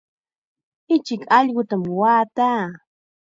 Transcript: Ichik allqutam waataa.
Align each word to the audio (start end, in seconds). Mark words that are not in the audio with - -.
Ichik 0.95 1.21
allqutam 1.37 1.83
waataa. 1.99 2.65